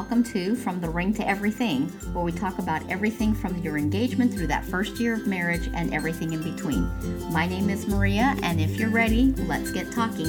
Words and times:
welcome 0.00 0.24
to 0.24 0.54
From 0.54 0.80
the 0.80 0.88
Ring 0.88 1.12
to 1.12 1.28
Everything, 1.28 1.86
where 2.14 2.24
we 2.24 2.32
talk 2.32 2.58
about 2.58 2.80
everything 2.88 3.34
from 3.34 3.58
your 3.58 3.76
engagement 3.76 4.32
through 4.32 4.46
that 4.46 4.64
first 4.64 4.98
year 4.98 5.12
of 5.12 5.26
marriage 5.26 5.68
and 5.74 5.92
everything 5.92 6.32
in 6.32 6.42
between. 6.42 6.88
My 7.30 7.46
name 7.46 7.68
is 7.68 7.86
Maria, 7.86 8.34
and 8.42 8.62
if 8.62 8.78
you're 8.78 8.88
ready, 8.88 9.34
let's 9.46 9.70
get 9.70 9.92
talking. 9.92 10.24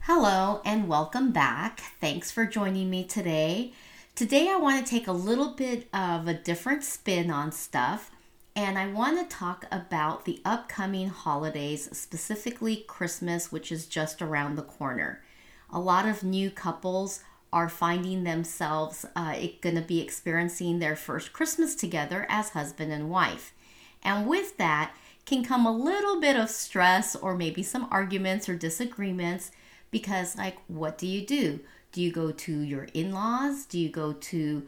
Hello, 0.00 0.62
and 0.64 0.88
welcome 0.88 1.30
back. 1.30 1.80
Thanks 2.00 2.30
for 2.30 2.46
joining 2.46 2.88
me 2.88 3.04
today. 3.04 3.74
Today, 4.14 4.48
I 4.48 4.56
want 4.56 4.82
to 4.82 4.90
take 4.90 5.08
a 5.08 5.12
little 5.12 5.50
bit 5.50 5.88
of 5.92 6.26
a 6.26 6.32
different 6.32 6.84
spin 6.84 7.30
on 7.30 7.52
stuff 7.52 8.10
and 8.56 8.76
I 8.76 8.88
want 8.88 9.20
to 9.20 9.36
talk 9.36 9.66
about 9.70 10.24
the 10.24 10.40
upcoming 10.44 11.10
holidays, 11.10 11.96
specifically 11.96 12.84
Christmas, 12.88 13.52
which 13.52 13.70
is 13.70 13.86
just 13.86 14.20
around 14.20 14.56
the 14.56 14.62
corner. 14.62 15.22
A 15.70 15.80
lot 15.80 16.06
of 16.06 16.22
new 16.22 16.50
couples 16.50 17.22
are 17.52 17.68
finding 17.68 18.24
themselves 18.24 19.06
uh, 19.16 19.34
going 19.60 19.76
to 19.76 19.82
be 19.82 20.00
experiencing 20.00 20.78
their 20.78 20.96
first 20.96 21.32
Christmas 21.32 21.74
together 21.74 22.26
as 22.28 22.50
husband 22.50 22.92
and 22.92 23.10
wife. 23.10 23.52
And 24.02 24.26
with 24.26 24.56
that 24.58 24.94
can 25.24 25.44
come 25.44 25.66
a 25.66 25.76
little 25.76 26.20
bit 26.20 26.36
of 26.36 26.50
stress 26.50 27.16
or 27.16 27.36
maybe 27.36 27.62
some 27.62 27.88
arguments 27.90 28.48
or 28.48 28.54
disagreements 28.54 29.50
because, 29.90 30.36
like, 30.36 30.58
what 30.68 30.98
do 30.98 31.06
you 31.06 31.24
do? 31.26 31.60
Do 31.92 32.02
you 32.02 32.12
go 32.12 32.30
to 32.30 32.60
your 32.60 32.84
in 32.94 33.12
laws? 33.12 33.64
Do 33.64 33.78
you 33.78 33.88
go 33.88 34.12
to 34.12 34.66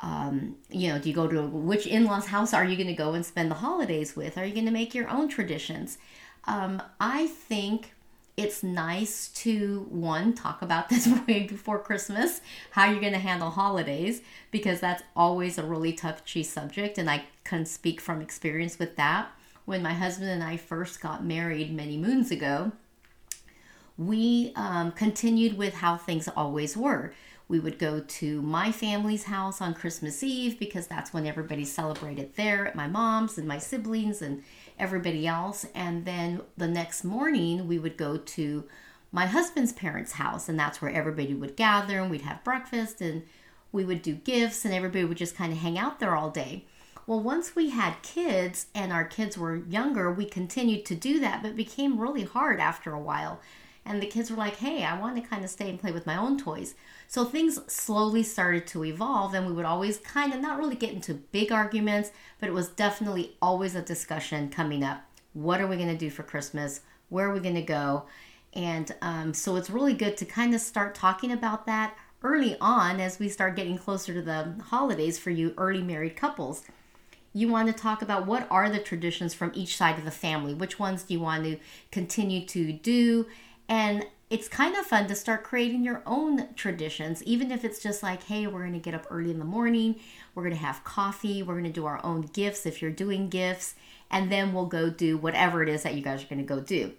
um, 0.00 0.56
you 0.68 0.88
know, 0.88 0.98
do 0.98 1.08
you 1.08 1.14
go 1.14 1.28
to 1.28 1.46
which 1.46 1.86
in 1.86 2.04
law's 2.04 2.26
house 2.26 2.52
are 2.52 2.64
you 2.64 2.74
going 2.76 2.88
to 2.88 2.92
go 2.92 3.14
and 3.14 3.24
spend 3.24 3.50
the 3.50 3.56
holidays 3.56 4.16
with? 4.16 4.36
Are 4.36 4.44
you 4.44 4.52
going 4.52 4.66
to 4.66 4.72
make 4.72 4.94
your 4.94 5.08
own 5.08 5.28
traditions? 5.28 5.96
Um, 6.44 6.82
I 6.98 7.28
think 7.28 7.94
it's 8.36 8.62
nice 8.62 9.28
to 9.28 9.86
one 9.90 10.34
talk 10.34 10.62
about 10.62 10.88
this 10.88 11.06
way 11.26 11.46
before 11.46 11.78
Christmas, 11.78 12.40
how 12.70 12.90
you're 12.90 13.00
going 13.00 13.12
to 13.12 13.18
handle 13.18 13.50
holidays, 13.50 14.22
because 14.50 14.80
that's 14.80 15.02
always 15.14 15.58
a 15.58 15.64
really 15.64 15.92
touchy 15.92 16.42
subject, 16.42 16.98
and 16.98 17.10
I 17.10 17.24
can 17.44 17.66
speak 17.66 18.00
from 18.00 18.20
experience 18.20 18.78
with 18.78 18.96
that. 18.96 19.30
When 19.64 19.82
my 19.82 19.92
husband 19.92 20.30
and 20.30 20.42
I 20.42 20.56
first 20.56 21.00
got 21.00 21.24
married 21.24 21.74
many 21.74 21.96
moons 21.96 22.30
ago, 22.30 22.72
we 23.98 24.52
um, 24.56 24.92
continued 24.92 25.56
with 25.56 25.74
how 25.74 25.96
things 25.96 26.28
always 26.28 26.76
were 26.76 27.12
we 27.52 27.60
would 27.60 27.78
go 27.78 28.00
to 28.00 28.40
my 28.40 28.72
family's 28.72 29.24
house 29.24 29.60
on 29.60 29.74
Christmas 29.74 30.22
Eve 30.22 30.58
because 30.58 30.86
that's 30.86 31.12
when 31.12 31.26
everybody 31.26 31.66
celebrated 31.66 32.34
there 32.34 32.66
at 32.66 32.74
my 32.74 32.88
mom's 32.88 33.36
and 33.36 33.46
my 33.46 33.58
siblings 33.58 34.22
and 34.22 34.42
everybody 34.78 35.26
else. 35.26 35.66
And 35.74 36.06
then 36.06 36.40
the 36.56 36.66
next 36.66 37.04
morning, 37.04 37.68
we 37.68 37.78
would 37.78 37.98
go 37.98 38.16
to 38.16 38.64
my 39.12 39.26
husband's 39.26 39.74
parents' 39.74 40.12
house, 40.12 40.48
and 40.48 40.58
that's 40.58 40.80
where 40.80 40.90
everybody 40.90 41.34
would 41.34 41.54
gather 41.54 42.00
and 42.00 42.10
we'd 42.10 42.22
have 42.22 42.42
breakfast 42.42 43.02
and 43.02 43.22
we 43.70 43.84
would 43.84 44.00
do 44.00 44.14
gifts, 44.14 44.64
and 44.64 44.72
everybody 44.72 45.04
would 45.04 45.18
just 45.18 45.36
kind 45.36 45.52
of 45.52 45.58
hang 45.58 45.78
out 45.78 46.00
there 46.00 46.16
all 46.16 46.30
day. 46.30 46.64
Well, 47.06 47.20
once 47.20 47.54
we 47.54 47.68
had 47.68 48.00
kids 48.02 48.68
and 48.74 48.94
our 48.94 49.04
kids 49.04 49.36
were 49.36 49.56
younger, 49.56 50.10
we 50.10 50.24
continued 50.24 50.86
to 50.86 50.94
do 50.94 51.20
that, 51.20 51.42
but 51.42 51.50
it 51.50 51.56
became 51.56 52.00
really 52.00 52.24
hard 52.24 52.60
after 52.60 52.94
a 52.94 52.98
while 52.98 53.40
and 53.84 54.00
the 54.00 54.06
kids 54.06 54.30
were 54.30 54.36
like, 54.36 54.56
hey, 54.56 54.84
I 54.84 54.98
want 54.98 55.16
to 55.16 55.28
kind 55.28 55.44
of 55.44 55.50
stay 55.50 55.68
and 55.68 55.80
play 55.80 55.90
with 55.90 56.06
my 56.06 56.16
own 56.16 56.38
toys. 56.38 56.74
So 57.08 57.24
things 57.24 57.60
slowly 57.72 58.22
started 58.22 58.66
to 58.68 58.84
evolve, 58.84 59.34
and 59.34 59.46
we 59.46 59.52
would 59.52 59.64
always 59.64 59.98
kind 59.98 60.32
of 60.32 60.40
not 60.40 60.58
really 60.58 60.76
get 60.76 60.92
into 60.92 61.14
big 61.14 61.50
arguments, 61.50 62.12
but 62.38 62.48
it 62.48 62.52
was 62.52 62.68
definitely 62.68 63.36
always 63.42 63.74
a 63.74 63.82
discussion 63.82 64.50
coming 64.50 64.84
up. 64.84 65.02
What 65.32 65.60
are 65.60 65.66
we 65.66 65.76
going 65.76 65.88
to 65.88 65.96
do 65.96 66.10
for 66.10 66.22
Christmas? 66.22 66.80
Where 67.08 67.28
are 67.28 67.34
we 67.34 67.40
going 67.40 67.56
to 67.56 67.62
go? 67.62 68.06
And 68.54 68.94
um, 69.02 69.34
so 69.34 69.56
it's 69.56 69.70
really 69.70 69.94
good 69.94 70.16
to 70.18 70.24
kind 70.24 70.54
of 70.54 70.60
start 70.60 70.94
talking 70.94 71.32
about 71.32 71.66
that 71.66 71.96
early 72.22 72.56
on 72.60 73.00
as 73.00 73.18
we 73.18 73.28
start 73.28 73.56
getting 73.56 73.78
closer 73.78 74.14
to 74.14 74.22
the 74.22 74.54
holidays 74.66 75.18
for 75.18 75.30
you 75.30 75.54
early 75.56 75.82
married 75.82 76.14
couples 76.14 76.62
you 77.34 77.48
want 77.48 77.66
to 77.66 77.72
talk 77.72 78.02
about 78.02 78.26
what 78.26 78.46
are 78.50 78.68
the 78.68 78.78
traditions 78.78 79.32
from 79.32 79.50
each 79.54 79.76
side 79.76 79.98
of 79.98 80.04
the 80.04 80.10
family 80.10 80.54
which 80.54 80.78
ones 80.78 81.02
do 81.02 81.14
you 81.14 81.20
want 81.20 81.44
to 81.44 81.56
continue 81.90 82.46
to 82.46 82.72
do 82.72 83.26
and 83.72 84.04
it's 84.28 84.48
kind 84.48 84.76
of 84.76 84.84
fun 84.84 85.06
to 85.06 85.14
start 85.14 85.44
creating 85.44 85.82
your 85.82 86.02
own 86.04 86.52
traditions, 86.56 87.22
even 87.22 87.50
if 87.50 87.64
it's 87.64 87.82
just 87.82 88.02
like, 88.02 88.22
hey, 88.24 88.46
we're 88.46 88.60
going 88.60 88.74
to 88.74 88.78
get 88.78 88.92
up 88.92 89.06
early 89.08 89.30
in 89.30 89.38
the 89.38 89.46
morning, 89.46 89.96
we're 90.34 90.42
going 90.42 90.54
to 90.54 90.60
have 90.60 90.84
coffee, 90.84 91.42
we're 91.42 91.54
going 91.54 91.64
to 91.64 91.70
do 91.70 91.86
our 91.86 91.98
own 92.04 92.20
gifts 92.20 92.66
if 92.66 92.82
you're 92.82 92.90
doing 92.90 93.30
gifts, 93.30 93.74
and 94.10 94.30
then 94.30 94.52
we'll 94.52 94.66
go 94.66 94.90
do 94.90 95.16
whatever 95.16 95.62
it 95.62 95.70
is 95.70 95.84
that 95.84 95.94
you 95.94 96.02
guys 96.02 96.22
are 96.22 96.26
going 96.26 96.38
to 96.38 96.44
go 96.44 96.60
do. 96.60 96.92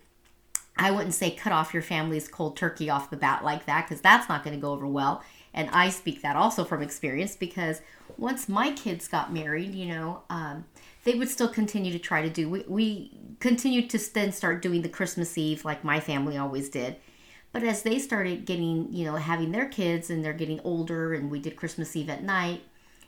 I 0.76 0.90
wouldn't 0.90 1.14
say 1.14 1.30
cut 1.30 1.54
off 1.54 1.76
your 1.76 1.84
family's 1.84 2.28
cold 2.28 2.58
turkey 2.58 2.90
off 2.90 3.12
the 3.12 3.18
bat 3.18 3.44
like 3.44 3.68
that 3.68 3.88
because 3.88 4.02
that's 4.02 4.28
not 4.28 4.44
going 4.44 4.56
to 4.56 4.62
go 4.62 4.72
over 4.72 4.88
well. 4.88 5.24
And 5.54 5.70
I 5.70 5.90
speak 5.90 6.22
that 6.22 6.36
also 6.36 6.64
from 6.64 6.82
experience 6.82 7.36
because 7.36 7.82
once 8.18 8.50
my 8.50 8.72
kids 8.72 9.08
got 9.08 9.34
married, 9.34 9.76
you 9.76 9.88
know, 9.88 10.24
um, 10.30 10.66
they 11.04 11.16
would 11.16 11.30
still 11.30 11.48
continue 11.48 11.92
to 11.92 12.00
try 12.00 12.22
to 12.22 12.30
do. 12.30 12.50
We, 12.50 12.64
we 12.68 13.18
continued 13.40 13.90
to 13.92 14.14
then 14.14 14.32
start 14.32 14.62
doing 14.62 14.82
the 14.82 14.90
Christmas 14.90 15.38
Eve 15.38 15.66
like 15.66 15.84
my 15.84 16.00
family 16.00 16.38
always 16.38 16.70
did. 16.70 16.96
But 17.52 17.64
as 17.64 17.84
they 17.84 18.00
started 18.00 18.46
getting, 18.46 18.92
you 18.92 19.06
know, 19.06 19.16
having 19.16 19.52
their 19.52 19.68
kids 19.68 20.10
and 20.10 20.26
they're 20.26 20.34
getting 20.34 20.60
older 20.62 21.14
and 21.14 21.30
we 21.30 21.40
did 21.40 21.56
Christmas 21.56 21.96
Eve 21.96 22.10
at 22.10 22.24
night, 22.24 22.64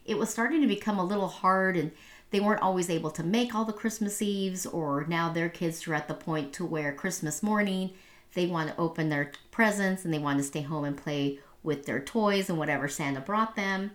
it 0.05 0.17
was 0.19 0.29
starting 0.29 0.61
to 0.61 0.67
become 0.67 0.99
a 0.99 1.05
little 1.05 1.27
hard 1.27 1.75
and 1.75 1.91
they 2.29 2.39
weren't 2.39 2.61
always 2.61 2.89
able 2.89 3.11
to 3.11 3.23
make 3.23 3.55
all 3.55 3.65
the 3.65 3.73
Christmas 3.73 4.21
Eves 4.21 4.65
or 4.67 5.05
now 5.07 5.31
their 5.31 5.49
kids 5.49 5.87
are 5.87 5.95
at 5.95 6.07
the 6.07 6.13
point 6.13 6.53
to 6.53 6.65
where 6.65 6.93
Christmas 6.93 7.41
morning 7.41 7.91
they 8.35 8.45
want 8.45 8.69
to 8.69 8.77
open 8.77 9.09
their 9.09 9.31
presents 9.49 10.05
and 10.05 10.13
they 10.13 10.19
want 10.19 10.37
to 10.37 10.43
stay 10.43 10.61
home 10.61 10.83
and 10.83 10.97
play 10.97 11.39
with 11.65 11.85
their 11.85 11.99
toys 11.99 12.49
and 12.49 12.57
whatever 12.57 12.87
Santa 12.87 13.19
brought 13.19 13.55
them. 13.55 13.91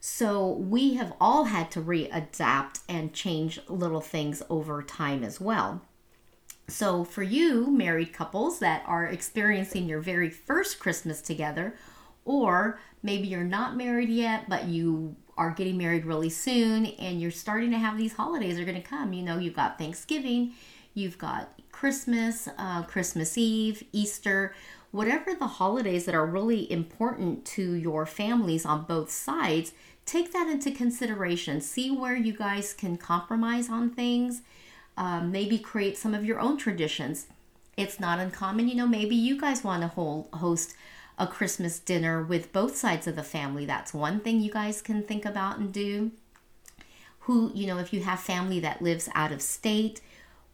So 0.00 0.48
we 0.48 0.94
have 0.94 1.12
all 1.20 1.44
had 1.44 1.70
to 1.72 1.82
readapt 1.82 2.80
and 2.88 3.12
change 3.12 3.60
little 3.68 4.00
things 4.00 4.42
over 4.48 4.82
time 4.82 5.22
as 5.22 5.40
well. 5.40 5.82
So, 6.68 7.02
for 7.02 7.24
you, 7.24 7.66
married 7.66 8.12
couples 8.12 8.60
that 8.60 8.84
are 8.86 9.04
experiencing 9.04 9.88
your 9.88 10.00
very 10.00 10.30
first 10.30 10.78
Christmas 10.78 11.20
together, 11.20 11.74
or 12.24 12.78
maybe 13.02 13.26
you're 13.26 13.42
not 13.42 13.76
married 13.76 14.08
yet, 14.08 14.48
but 14.48 14.66
you 14.66 15.16
are 15.36 15.50
getting 15.50 15.78
married 15.78 16.04
really 16.04 16.28
soon 16.30 16.86
and 16.86 17.20
you're 17.20 17.30
starting 17.30 17.70
to 17.70 17.78
have 17.78 17.96
these 17.96 18.12
holidays 18.12 18.58
are 18.58 18.64
going 18.64 18.80
to 18.80 18.88
come. 18.88 19.12
You 19.12 19.22
know, 19.22 19.38
you've 19.38 19.56
got 19.56 19.78
Thanksgiving, 19.78 20.52
you've 20.94 21.18
got 21.18 21.58
Christmas, 21.72 22.48
uh, 22.58 22.82
Christmas 22.82 23.38
Eve, 23.38 23.84
Easter, 23.92 24.54
whatever 24.90 25.34
the 25.34 25.46
holidays 25.46 26.04
that 26.04 26.14
are 26.14 26.26
really 26.26 26.70
important 26.70 27.44
to 27.44 27.74
your 27.74 28.06
families 28.06 28.66
on 28.66 28.82
both 28.84 29.10
sides 29.10 29.72
take 30.04 30.32
that 30.32 30.48
into 30.48 30.72
consideration. 30.72 31.60
See 31.60 31.90
where 31.90 32.16
you 32.16 32.32
guys 32.32 32.72
can 32.72 32.96
compromise 32.96 33.70
on 33.70 33.90
things. 33.90 34.42
Um, 34.96 35.30
maybe 35.30 35.58
create 35.58 35.96
some 35.96 36.14
of 36.14 36.24
your 36.24 36.40
own 36.40 36.58
traditions. 36.58 37.26
It's 37.76 38.00
not 38.00 38.18
uncommon, 38.18 38.68
you 38.68 38.74
know, 38.74 38.88
maybe 38.88 39.14
you 39.14 39.40
guys 39.40 39.62
want 39.62 39.82
to 39.82 39.88
hold, 39.88 40.28
host 40.32 40.74
a 41.16 41.26
Christmas 41.26 41.78
dinner 41.78 42.22
with 42.22 42.52
both 42.52 42.76
sides 42.76 43.06
of 43.06 43.14
the 43.14 43.22
family. 43.22 43.64
That's 43.64 43.94
one 43.94 44.20
thing 44.20 44.40
you 44.40 44.50
guys 44.50 44.82
can 44.82 45.02
think 45.02 45.24
about 45.24 45.58
and 45.58 45.72
do. 45.72 46.10
Who, 47.20 47.52
you 47.54 47.66
know, 47.66 47.78
if 47.78 47.92
you 47.92 48.02
have 48.02 48.18
family 48.18 48.58
that 48.60 48.82
lives 48.82 49.08
out 49.14 49.30
of 49.30 49.40
state, 49.40 50.00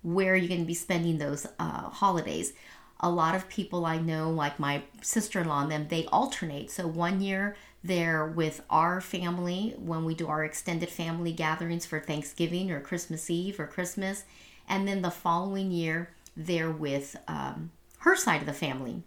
where 0.06 0.36
you're 0.36 0.44
you 0.44 0.48
going 0.48 0.60
to 0.60 0.66
be 0.66 0.74
spending 0.74 1.18
those 1.18 1.46
uh, 1.58 1.90
holidays? 1.90 2.52
A 3.00 3.10
lot 3.10 3.34
of 3.34 3.48
people 3.48 3.84
I 3.84 3.98
know, 3.98 4.30
like 4.30 4.58
my 4.58 4.82
sister 5.02 5.40
in 5.40 5.48
law 5.48 5.62
and 5.62 5.70
them, 5.70 5.88
they 5.88 6.06
alternate. 6.06 6.70
So 6.70 6.86
one 6.86 7.20
year 7.20 7.56
there 7.82 8.26
with 8.26 8.62
our 8.70 9.00
family 9.00 9.74
when 9.76 10.04
we 10.04 10.14
do 10.14 10.28
our 10.28 10.44
extended 10.44 10.88
family 10.88 11.32
gatherings 11.32 11.84
for 11.84 12.00
Thanksgiving 12.00 12.70
or 12.70 12.80
Christmas 12.80 13.28
Eve 13.28 13.58
or 13.60 13.66
Christmas. 13.66 14.24
And 14.68 14.86
then 14.86 15.02
the 15.02 15.10
following 15.10 15.70
year, 15.70 16.10
they're 16.36 16.70
with 16.70 17.16
um, 17.28 17.70
her 17.98 18.16
side 18.16 18.40
of 18.40 18.46
the 18.46 18.52
family, 18.52 19.02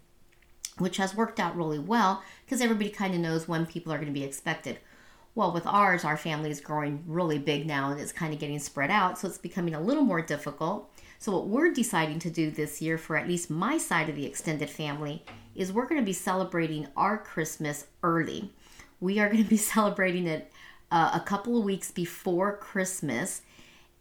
which 0.77 0.97
has 0.97 1.15
worked 1.15 1.39
out 1.39 1.56
really 1.56 1.79
well 1.79 2.23
because 2.45 2.62
everybody 2.62 2.89
kind 2.89 3.13
of 3.13 3.21
knows 3.21 3.47
when 3.47 3.65
people 3.65 3.91
are 3.91 3.97
going 3.97 4.07
to 4.07 4.19
be 4.19 4.25
expected. 4.25 4.79
Well, 5.35 5.53
with 5.53 5.65
ours, 5.65 6.03
our 6.03 6.17
family 6.17 6.49
is 6.49 6.59
growing 6.59 7.03
really 7.07 7.37
big 7.37 7.65
now 7.65 7.91
and 7.91 7.99
it's 7.99 8.11
kind 8.11 8.33
of 8.33 8.39
getting 8.39 8.59
spread 8.59 8.91
out, 8.91 9.17
so 9.17 9.27
it's 9.27 9.37
becoming 9.37 9.75
a 9.75 9.81
little 9.81 10.03
more 10.03 10.21
difficult. 10.21 10.91
So, 11.17 11.31
what 11.31 11.47
we're 11.47 11.71
deciding 11.71 12.19
to 12.19 12.29
do 12.29 12.51
this 12.51 12.81
year 12.81 12.97
for 12.97 13.15
at 13.15 13.27
least 13.27 13.49
my 13.49 13.77
side 13.77 14.09
of 14.09 14.15
the 14.15 14.25
extended 14.25 14.69
family 14.69 15.23
is 15.55 15.71
we're 15.71 15.87
going 15.87 16.01
to 16.01 16.05
be 16.05 16.13
celebrating 16.13 16.87
our 16.95 17.17
Christmas 17.17 17.87
early 18.03 18.51
we 18.99 19.19
are 19.19 19.29
going 19.29 19.43
to 19.43 19.49
be 19.49 19.57
celebrating 19.75 20.27
it 20.27 20.51
uh, 20.91 21.11
a 21.13 21.19
couple 21.19 21.57
of 21.57 21.63
weeks 21.63 21.91
before 21.91 22.57
Christmas. 22.57 23.41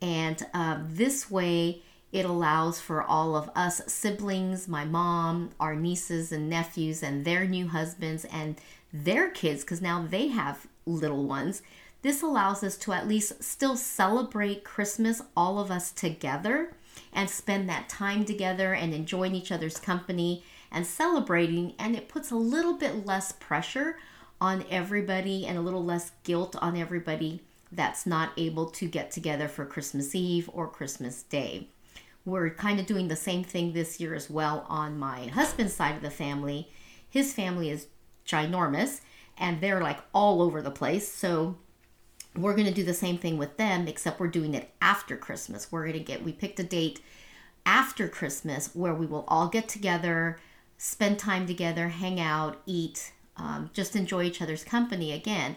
And 0.01 0.45
uh, 0.55 0.79
this 0.83 1.31
way, 1.31 1.83
it 2.11 2.25
allows 2.25 2.81
for 2.81 3.03
all 3.03 3.37
of 3.37 3.51
us 3.55 3.83
siblings, 3.87 4.67
my 4.67 4.85
mom, 4.85 5.51
our 5.61 5.75
nieces 5.75 6.33
and 6.33 6.49
nephews, 6.49 7.03
and 7.03 7.25
their 7.25 7.45
new 7.45 7.69
husbands 7.69 8.25
and 8.27 8.59
their 8.93 9.31
kids, 9.31 9.63
because 9.63 9.83
now 9.83 10.07
they 10.09 10.29
have 10.29 10.67
little 10.87 11.25
ones. 11.25 11.63
This 12.03 12.23
allows 12.23 12.63
us 12.63 12.77
to 12.79 12.93
at 12.93 13.09
least 13.09 13.43
still 13.43 13.77
celebrate 13.77 14.65
Christmas, 14.65 15.21
all 15.37 15.59
of 15.59 15.71
us 15.71 15.91
together, 15.91 16.73
and 17.13 17.29
spend 17.29 17.69
that 17.69 17.89
time 17.89 18.25
together 18.25 18.73
and 18.73 18.95
enjoying 18.95 19.35
each 19.35 19.53
other's 19.53 19.79
company 19.79 20.45
and 20.71 20.87
celebrating, 20.87 21.75
and 21.79 21.97
it 21.97 22.09
puts 22.09 22.31
a 22.31 22.37
little 22.37 22.75
bit 22.75 23.07
less 23.07 23.33
pressure 23.33 23.97
on 24.41 24.65
everybody 24.71 25.47
and 25.47 25.59
a 25.59 25.63
little 25.63 25.85
less 25.85 26.13
guilt 26.23 26.55
on 26.61 26.77
everybody 26.77 27.41
that's 27.73 28.07
not 28.07 28.33
able 28.37 28.67
to 28.67 28.87
get 28.87 29.11
together 29.11 29.49
for 29.49 29.67
Christmas 29.67 30.15
Eve 30.15 30.49
or 30.53 30.69
Christmas 30.69 31.23
Day. 31.25 31.69
We're 32.25 32.51
kind 32.51 32.79
of 32.79 32.87
doing 32.87 33.09
the 33.09 33.17
same 33.17 33.43
thing 33.43 33.73
this 33.73 34.01
year 34.01 34.15
as 34.15 34.31
well 34.31 34.67
on 34.69 34.99
my 34.99 35.27
husband's 35.29 35.75
side 35.75 35.97
of 35.97 36.03
the 36.03 36.11
family. 36.11 36.69
His 37.09 37.33
family 37.33 37.71
is 37.71 37.87
ginormous 38.29 39.01
and 39.37 39.61
they're 39.61 39.81
like 39.81 40.01
all 40.13 40.43
over 40.43 40.61
the 40.61 40.71
place. 40.71 41.11
So 41.13 41.57
we're 42.37 42.55
going 42.55 42.69
to 42.69 42.75
do 42.75 42.85
the 42.85 42.95
same 42.95 43.19
thing 43.19 43.39
with 43.39 43.57
them, 43.57 43.89
except 43.89 44.21
we're 44.21 44.29
doing 44.29 44.55
it 44.55 44.71
after 44.81 45.17
Christmas. 45.17 45.73
We're 45.73 45.85
going 45.85 45.99
to 45.99 46.01
get, 46.01 46.23
we 46.23 46.33
picked 46.33 46.61
a 46.61 46.65
date 46.65 47.01
after 47.65 48.09
Christmas 48.09 48.75
where 48.75 48.95
we 48.95 49.07
will 49.07 49.25
all 49.29 49.49
get 49.49 49.69
together, 49.69 50.39
spend 50.77 51.19
time 51.19 51.47
together, 51.47 51.89
hang 51.89 52.21
out, 52.21 52.61
eat, 52.67 53.13
um, 53.37 53.71
just 53.73 53.97
enjoy 53.97 54.25
each 54.25 54.43
other's 54.43 54.65
company 54.65 55.13
again, 55.13 55.57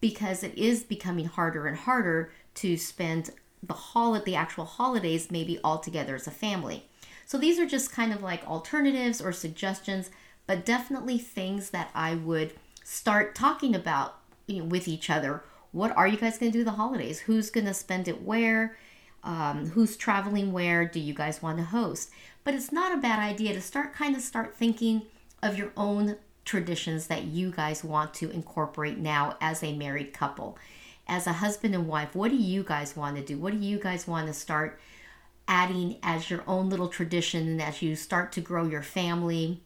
because 0.00 0.42
it 0.42 0.56
is 0.56 0.82
becoming 0.82 1.26
harder 1.26 1.66
and 1.66 1.76
harder 1.76 2.32
to 2.54 2.76
spend 2.76 3.30
the 3.62 3.74
hol- 3.74 4.18
the 4.20 4.34
actual 4.34 4.64
holidays 4.64 5.30
maybe 5.30 5.58
all 5.62 5.78
together 5.78 6.14
as 6.14 6.26
a 6.26 6.30
family. 6.30 6.84
So 7.26 7.38
these 7.38 7.58
are 7.58 7.66
just 7.66 7.92
kind 7.92 8.12
of 8.12 8.22
like 8.22 8.46
alternatives 8.46 9.20
or 9.20 9.32
suggestions, 9.32 10.10
but 10.50 10.66
definitely 10.66 11.16
things 11.16 11.70
that 11.70 11.90
I 11.94 12.16
would 12.16 12.54
start 12.82 13.36
talking 13.36 13.72
about 13.72 14.16
you 14.48 14.58
know, 14.58 14.64
with 14.64 14.88
each 14.88 15.08
other. 15.08 15.44
What 15.70 15.96
are 15.96 16.08
you 16.08 16.16
guys 16.16 16.38
going 16.38 16.50
to 16.50 16.58
do 16.58 16.64
the 16.64 16.72
holidays? 16.72 17.20
Who's 17.20 17.50
going 17.50 17.66
to 17.66 17.72
spend 17.72 18.08
it 18.08 18.22
where? 18.22 18.76
Um, 19.22 19.68
who's 19.68 19.96
traveling 19.96 20.50
where? 20.50 20.84
Do 20.84 20.98
you 20.98 21.14
guys 21.14 21.40
want 21.40 21.58
to 21.58 21.64
host? 21.64 22.10
But 22.42 22.54
it's 22.54 22.72
not 22.72 22.92
a 22.92 23.00
bad 23.00 23.20
idea 23.20 23.54
to 23.54 23.60
start 23.60 23.94
kind 23.94 24.16
of 24.16 24.22
start 24.22 24.56
thinking 24.56 25.02
of 25.40 25.56
your 25.56 25.70
own 25.76 26.16
traditions 26.44 27.06
that 27.06 27.26
you 27.26 27.52
guys 27.52 27.84
want 27.84 28.12
to 28.14 28.28
incorporate 28.32 28.98
now 28.98 29.36
as 29.40 29.62
a 29.62 29.76
married 29.76 30.12
couple. 30.12 30.58
As 31.06 31.28
a 31.28 31.34
husband 31.34 31.76
and 31.76 31.86
wife, 31.86 32.16
what 32.16 32.32
do 32.32 32.36
you 32.36 32.64
guys 32.64 32.96
want 32.96 33.14
to 33.18 33.22
do? 33.22 33.38
What 33.38 33.52
do 33.52 33.64
you 33.64 33.78
guys 33.78 34.08
want 34.08 34.26
to 34.26 34.34
start 34.34 34.80
adding 35.46 35.98
as 36.02 36.28
your 36.28 36.42
own 36.48 36.70
little 36.70 36.88
tradition 36.88 37.46
and 37.46 37.62
as 37.62 37.82
you 37.82 37.94
start 37.94 38.32
to 38.32 38.40
grow 38.40 38.66
your 38.66 38.82
family? 38.82 39.60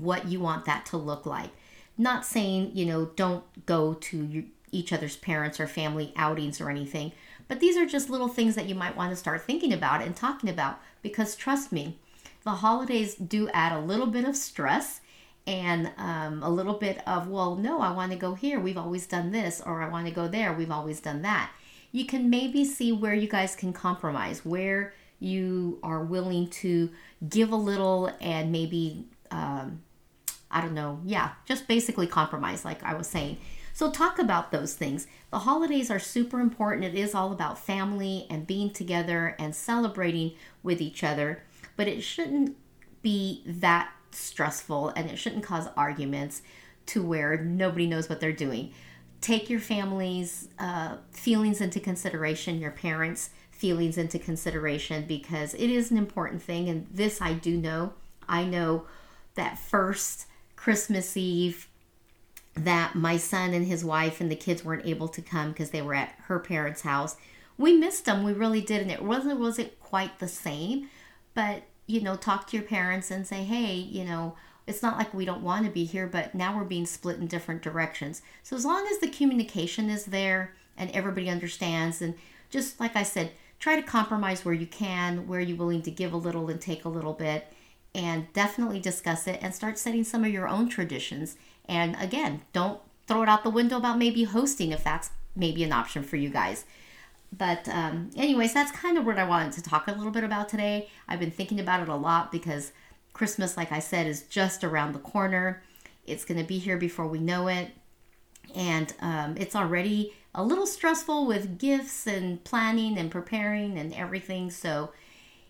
What 0.00 0.28
you 0.28 0.40
want 0.40 0.64
that 0.64 0.86
to 0.86 0.96
look 0.96 1.26
like. 1.26 1.50
Not 1.98 2.24
saying, 2.24 2.72
you 2.74 2.86
know, 2.86 3.06
don't 3.16 3.44
go 3.66 3.94
to 3.94 4.24
your, 4.24 4.44
each 4.70 4.92
other's 4.92 5.16
parents 5.16 5.58
or 5.58 5.66
family 5.66 6.12
outings 6.16 6.60
or 6.60 6.68
anything, 6.68 7.12
but 7.48 7.60
these 7.60 7.76
are 7.76 7.86
just 7.86 8.10
little 8.10 8.28
things 8.28 8.54
that 8.54 8.68
you 8.68 8.74
might 8.74 8.96
want 8.96 9.10
to 9.10 9.16
start 9.16 9.42
thinking 9.42 9.72
about 9.72 10.02
and 10.02 10.14
talking 10.14 10.50
about 10.50 10.80
because 11.02 11.36
trust 11.36 11.72
me, 11.72 11.98
the 12.44 12.50
holidays 12.50 13.14
do 13.14 13.48
add 13.50 13.72
a 13.72 13.80
little 13.80 14.06
bit 14.06 14.24
of 14.24 14.36
stress 14.36 15.00
and 15.46 15.92
um, 15.96 16.42
a 16.42 16.50
little 16.50 16.74
bit 16.74 17.06
of, 17.06 17.28
well, 17.28 17.54
no, 17.54 17.80
I 17.80 17.92
want 17.92 18.12
to 18.12 18.18
go 18.18 18.34
here. 18.34 18.58
We've 18.58 18.76
always 18.76 19.06
done 19.06 19.30
this, 19.30 19.60
or 19.64 19.82
I 19.82 19.88
want 19.88 20.06
to 20.06 20.12
go 20.12 20.26
there. 20.26 20.52
We've 20.52 20.70
always 20.70 21.00
done 21.00 21.22
that. 21.22 21.50
You 21.92 22.04
can 22.04 22.28
maybe 22.28 22.64
see 22.64 22.92
where 22.92 23.14
you 23.14 23.28
guys 23.28 23.54
can 23.54 23.72
compromise, 23.72 24.44
where 24.44 24.92
you 25.20 25.78
are 25.82 26.04
willing 26.04 26.48
to 26.50 26.90
give 27.28 27.52
a 27.52 27.56
little 27.56 28.10
and 28.20 28.50
maybe, 28.50 29.06
um, 29.30 29.82
I 30.50 30.60
don't 30.60 30.74
know, 30.74 31.00
yeah, 31.04 31.32
just 31.44 31.66
basically 31.66 32.06
compromise, 32.06 32.64
like 32.64 32.82
I 32.82 32.94
was 32.94 33.06
saying. 33.06 33.38
So, 33.72 33.90
talk 33.90 34.18
about 34.18 34.52
those 34.52 34.74
things. 34.74 35.06
The 35.30 35.40
holidays 35.40 35.90
are 35.90 35.98
super 35.98 36.40
important. 36.40 36.84
It 36.84 36.94
is 36.94 37.14
all 37.14 37.30
about 37.30 37.58
family 37.58 38.26
and 38.30 38.46
being 38.46 38.70
together 38.70 39.36
and 39.38 39.54
celebrating 39.54 40.32
with 40.62 40.80
each 40.80 41.04
other, 41.04 41.42
but 41.76 41.86
it 41.86 42.00
shouldn't 42.00 42.56
be 43.02 43.42
that 43.44 43.90
stressful 44.12 44.88
and 44.96 45.10
it 45.10 45.16
shouldn't 45.16 45.44
cause 45.44 45.68
arguments 45.76 46.42
to 46.86 47.02
where 47.02 47.36
nobody 47.36 47.86
knows 47.86 48.08
what 48.08 48.20
they're 48.20 48.32
doing. 48.32 48.72
Take 49.20 49.50
your 49.50 49.60
family's 49.60 50.48
uh, 50.58 50.96
feelings 51.10 51.60
into 51.60 51.80
consideration, 51.80 52.60
your 52.60 52.70
parents' 52.70 53.30
feelings 53.50 53.98
into 53.98 54.18
consideration, 54.18 55.04
because 55.06 55.54
it 55.54 55.68
is 55.68 55.90
an 55.90 55.98
important 55.98 56.42
thing. 56.42 56.68
And 56.68 56.86
this 56.90 57.20
I 57.20 57.34
do 57.34 57.56
know. 57.56 57.92
I 58.28 58.44
know 58.44 58.86
that 59.34 59.58
first 59.58 60.26
Christmas 60.66 61.16
Eve, 61.16 61.68
that 62.54 62.96
my 62.96 63.16
son 63.18 63.54
and 63.54 63.68
his 63.68 63.84
wife 63.84 64.20
and 64.20 64.28
the 64.28 64.34
kids 64.34 64.64
weren't 64.64 64.84
able 64.84 65.06
to 65.06 65.22
come 65.22 65.52
because 65.52 65.70
they 65.70 65.80
were 65.80 65.94
at 65.94 66.16
her 66.24 66.40
parents' 66.40 66.80
house. 66.80 67.14
We 67.56 67.76
missed 67.76 68.04
them, 68.04 68.24
we 68.24 68.32
really 68.32 68.62
did, 68.62 68.82
and 68.82 68.90
it 68.90 69.04
wasn't 69.04 69.38
wasn't 69.38 69.78
quite 69.78 70.18
the 70.18 70.26
same, 70.26 70.90
but 71.34 71.62
you 71.86 72.00
know, 72.00 72.16
talk 72.16 72.48
to 72.48 72.56
your 72.56 72.66
parents 72.66 73.12
and 73.12 73.24
say, 73.24 73.44
hey, 73.44 73.74
you 73.74 74.04
know, 74.04 74.34
it's 74.66 74.82
not 74.82 74.98
like 74.98 75.14
we 75.14 75.24
don't 75.24 75.44
want 75.44 75.64
to 75.66 75.70
be 75.70 75.84
here, 75.84 76.08
but 76.08 76.34
now 76.34 76.56
we're 76.56 76.64
being 76.64 76.84
split 76.84 77.18
in 77.18 77.28
different 77.28 77.62
directions. 77.62 78.20
So 78.42 78.56
as 78.56 78.64
long 78.64 78.88
as 78.88 78.98
the 78.98 79.06
communication 79.06 79.88
is 79.88 80.06
there 80.06 80.52
and 80.76 80.90
everybody 80.90 81.30
understands, 81.30 82.02
and 82.02 82.14
just 82.50 82.80
like 82.80 82.96
I 82.96 83.04
said, 83.04 83.30
try 83.60 83.76
to 83.76 83.86
compromise 83.86 84.44
where 84.44 84.52
you 84.52 84.66
can, 84.66 85.28
where 85.28 85.38
you're 85.38 85.58
willing 85.58 85.82
to 85.82 85.92
give 85.92 86.12
a 86.12 86.16
little 86.16 86.50
and 86.50 86.60
take 86.60 86.84
a 86.84 86.88
little 86.88 87.12
bit, 87.12 87.52
and 87.96 88.30
definitely 88.34 88.78
discuss 88.78 89.26
it 89.26 89.38
and 89.40 89.54
start 89.54 89.78
setting 89.78 90.04
some 90.04 90.22
of 90.22 90.30
your 90.30 90.46
own 90.46 90.68
traditions. 90.68 91.36
And 91.64 91.96
again, 91.98 92.42
don't 92.52 92.78
throw 93.08 93.22
it 93.22 93.28
out 93.28 93.42
the 93.42 93.50
window 93.50 93.78
about 93.78 93.98
maybe 93.98 94.24
hosting 94.24 94.70
if 94.70 94.84
that's 94.84 95.10
maybe 95.34 95.64
an 95.64 95.72
option 95.72 96.02
for 96.02 96.16
you 96.16 96.28
guys. 96.28 96.66
But, 97.36 97.66
um, 97.70 98.10
anyways, 98.14 98.52
that's 98.52 98.70
kind 98.70 98.98
of 98.98 99.06
what 99.06 99.18
I 99.18 99.24
wanted 99.24 99.52
to 99.52 99.62
talk 99.62 99.88
a 99.88 99.92
little 99.92 100.12
bit 100.12 100.24
about 100.24 100.50
today. 100.50 100.90
I've 101.08 101.18
been 101.18 101.30
thinking 101.30 101.58
about 101.58 101.82
it 101.82 101.88
a 101.88 101.94
lot 101.94 102.30
because 102.30 102.72
Christmas, 103.14 103.56
like 103.56 103.72
I 103.72 103.78
said, 103.78 104.06
is 104.06 104.22
just 104.24 104.62
around 104.62 104.92
the 104.92 104.98
corner. 104.98 105.62
It's 106.06 106.26
going 106.26 106.38
to 106.38 106.46
be 106.46 106.58
here 106.58 106.76
before 106.76 107.06
we 107.06 107.18
know 107.18 107.48
it. 107.48 107.70
And 108.54 108.92
um, 109.00 109.36
it's 109.38 109.56
already 109.56 110.14
a 110.34 110.44
little 110.44 110.66
stressful 110.66 111.26
with 111.26 111.58
gifts 111.58 112.06
and 112.06 112.44
planning 112.44 112.98
and 112.98 113.10
preparing 113.10 113.78
and 113.78 113.94
everything. 113.94 114.50
So, 114.50 114.92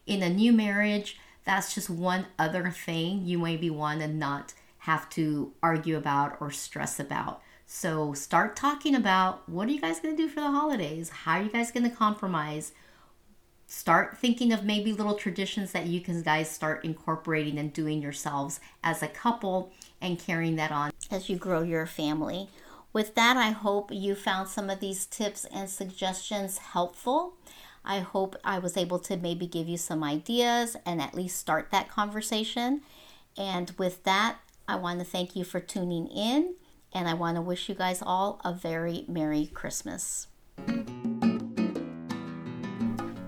in 0.06 0.22
a 0.22 0.31
new 0.31 0.52
marriage, 0.52 1.19
that's 1.46 1.75
just 1.75 1.88
one 1.88 2.26
other 2.38 2.70
thing 2.70 3.25
you 3.25 3.38
maybe 3.38 3.70
want 3.70 4.00
to 4.00 4.08
not 4.08 4.52
have 4.78 5.08
to 5.10 5.52
argue 5.62 5.96
about 5.96 6.37
or 6.40 6.50
stress 6.50 7.00
about. 7.00 7.40
So 7.66 8.12
start 8.12 8.54
talking 8.54 8.94
about 8.94 9.48
what 9.48 9.69
are 9.69 9.72
you 9.72 9.81
guys 9.81 10.00
going 10.00 10.16
to 10.16 10.22
do 10.22 10.28
for 10.28 10.40
the 10.40 10.50
holidays? 10.50 11.08
How 11.08 11.38
are 11.38 11.43
you 11.43 11.50
guys 11.50 11.72
going 11.72 11.88
to 11.88 11.96
compromise? 11.96 12.72
Start 13.66 14.19
thinking 14.19 14.52
of 14.52 14.64
maybe 14.64 14.93
little 14.93 15.14
traditions 15.14 15.72
that 15.72 15.87
you 15.87 16.00
can 16.00 16.22
guys 16.22 16.48
start 16.48 16.84
incorporating 16.84 17.58
and 17.58 17.72
doing 17.72 18.00
yourselves 18.00 18.60
as 18.84 19.03
a 19.03 19.08
couple 19.08 19.72
and 20.00 20.19
carrying 20.19 20.55
that 20.56 20.70
on 20.70 20.93
as 21.10 21.29
you 21.29 21.36
grow 21.36 21.62
your 21.62 21.86
family. 21.86 22.48
With 22.93 23.17
that, 23.17 23.36
I 23.36 23.50
hope 23.50 23.91
you 23.93 24.15
found 24.15 24.48
some 24.48 24.70
of 24.70 24.81
these 24.81 25.05
tips 25.05 25.44
and 25.46 25.69
suggestions 25.69 26.58
helpful. 26.58 27.34
I 27.86 28.00
hope 28.00 28.36
I 28.44 28.58
was 28.58 28.76
able 28.76 28.98
to 29.00 29.16
maybe 29.16 29.46
give 29.46 29.69
you 29.69 29.76
some 29.76 30.02
ideas 30.02 30.76
and 30.84 31.00
at 31.00 31.14
least 31.14 31.38
start 31.38 31.70
that 31.70 31.88
conversation. 31.88 32.82
And 33.38 33.72
with 33.78 34.02
that, 34.05 34.38
I 34.69 34.76
want 34.76 34.98
to 34.98 35.05
thank 35.05 35.36
you 35.36 35.44
for 35.44 35.60
tuning 35.60 36.08
in 36.08 36.56
and 36.93 37.08
I 37.08 37.14
want 37.14 37.36
to 37.36 37.43
wish 37.43 37.69
you 37.69 37.74
guys 37.74 38.02
all 38.05 38.40
a 38.44 38.52
very 38.52 39.05
Merry 39.06 39.46
Christmas. 39.46 40.26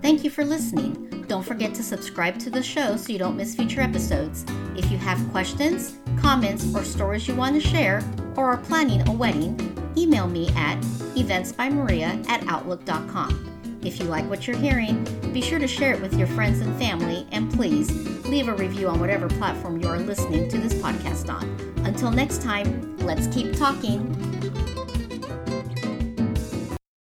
Thank 0.03 0.25
you 0.25 0.31
for 0.31 0.45
listening. 0.45 1.25
Don't 1.29 1.45
forget 1.45 1.75
to 1.75 1.83
subscribe 1.83 2.39
to 2.39 2.51
the 2.51 2.63
show 2.63 2.97
so 2.97 3.13
you 3.13 3.19
don't 3.19 3.37
miss 3.37 3.55
future 3.55 3.83
episodes. 3.83 4.47
If 4.75 4.91
you 4.91 4.97
have 4.97 5.19
questions, 5.31 5.99
comments, 6.19 6.75
or 6.75 6.83
stories 6.83 7.29
you 7.29 7.37
want 7.37 7.61
to 7.61 7.69
share, 7.69 8.03
or 8.35 8.47
are 8.47 8.57
planning 8.57 9.07
a 9.07 9.13
wedding, 9.13 9.55
email 9.97 10.27
me 10.27 10.49
at 10.57 10.81
eventsbymaria 11.15 12.27
at 12.29 12.47
outlook.com. 12.49 13.58
If 13.89 13.99
you 13.99 14.05
like 14.05 14.29
what 14.29 14.47
you're 14.47 14.55
hearing, 14.55 15.03
be 15.33 15.41
sure 15.41 15.59
to 15.59 15.67
share 15.67 15.95
it 15.95 16.03
with 16.03 16.13
your 16.13 16.27
friends 16.27 16.61
and 16.61 16.79
family, 16.79 17.27
and 17.33 17.51
please 17.51 17.91
leave 18.27 18.49
a 18.49 18.53
review 18.53 18.87
on 18.87 19.01
whatever 19.01 19.29
platform 19.29 19.81
you 19.81 19.89
are 19.89 19.99
listening 19.99 20.47
to 20.51 20.59
this 20.59 20.75
podcast 20.75 21.33
on. 21.33 21.45
Until 21.87 22.11
next 22.11 22.43
time, 22.43 22.99
let's 22.99 23.29
keep 23.29 23.57
talking. 23.57 24.28